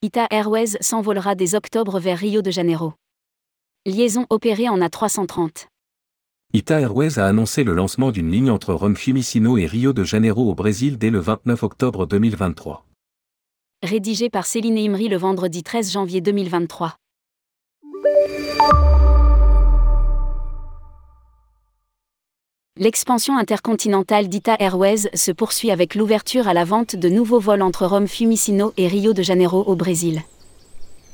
[0.00, 2.92] Ita Airways s'envolera dès octobre vers Rio de Janeiro.
[3.84, 5.66] Liaison opérée en A330.
[6.52, 10.48] Ita Airways a annoncé le lancement d'une ligne entre Rome Fiumicino et Rio de Janeiro
[10.48, 12.86] au Brésil dès le 29 octobre 2023.
[13.82, 16.94] Rédigé par Céline Imri le vendredi 13 janvier 2023.
[22.80, 27.86] L'expansion intercontinentale d'Ita Airways se poursuit avec l'ouverture à la vente de nouveaux vols entre
[27.86, 30.22] Rome Fiumicino et Rio de Janeiro au Brésil.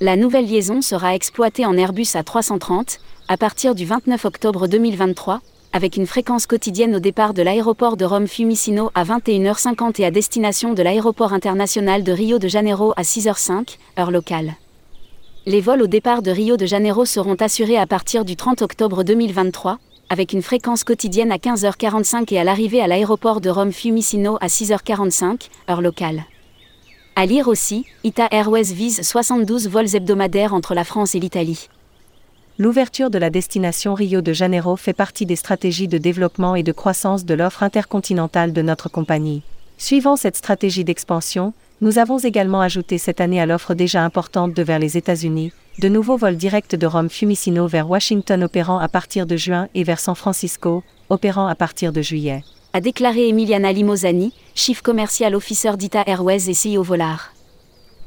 [0.02, 2.98] La nouvelle liaison sera exploitée en Airbus A330
[3.28, 5.40] à partir du 29 octobre 2023,
[5.72, 10.10] avec une fréquence quotidienne au départ de l'aéroport de Rome Fiumicino à 21h50 et à
[10.10, 14.56] destination de l'aéroport international de Rio de Janeiro à 6h05, heure locale.
[15.46, 19.02] Les vols au départ de Rio de Janeiro seront assurés à partir du 30 octobre
[19.02, 24.36] 2023, avec une fréquence quotidienne à 15h45 et à l'arrivée à l'aéroport de Rome Fiumicino
[24.40, 26.24] à 6h45, heure locale.
[27.16, 31.68] À lire aussi, Ita Airways vise 72 vols hebdomadaires entre la France et l'Italie.
[32.58, 36.72] L'ouverture de la destination Rio de Janeiro fait partie des stratégies de développement et de
[36.72, 39.42] croissance de l'offre intercontinentale de notre compagnie.
[39.76, 44.62] Suivant cette stratégie d'expansion, nous avons également ajouté cette année à l'offre déjà importante de
[44.62, 49.26] vers les États-Unis, de nouveaux vols directs de Rome Fiumicino vers Washington opérant à partir
[49.26, 52.44] de juin et vers San Francisco, opérant à partir de juillet.
[52.72, 57.32] A déclaré Emiliana Limosani, chief commercial officer d'Ita Airways et CEO Volar.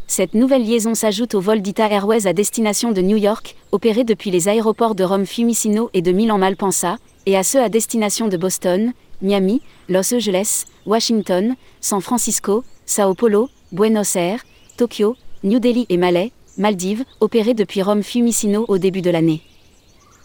[0.07, 4.31] Cette nouvelle liaison s'ajoute au vol d'Ita Airways à destination de New York, opéré depuis
[4.31, 8.37] les aéroports de Rome Fiumicino et de Milan Malpensa, et à ceux à destination de
[8.37, 14.45] Boston, Miami, Los Angeles, Washington, San Francisco, Sao Paulo, Buenos Aires,
[14.77, 19.41] Tokyo, New Delhi et Malais, Maldives, opéré depuis Rome Fiumicino au début de l'année.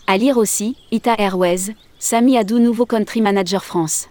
[0.06, 4.08] À lire aussi, Ita Airways, Sami Adou nouveau country manager France.